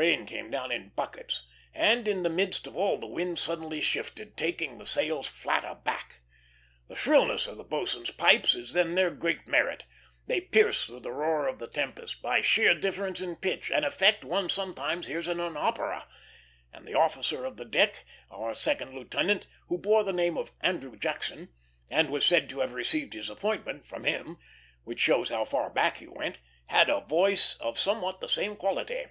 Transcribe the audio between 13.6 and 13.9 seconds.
an